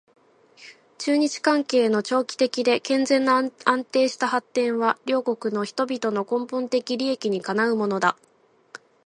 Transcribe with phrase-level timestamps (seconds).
[0.97, 8.17] 中日関係の長期的で健全な安定した発展は両国の人々の根本的利益にかなうものだ